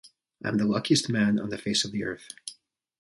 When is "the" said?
0.57-0.65, 1.51-1.59, 1.91-2.03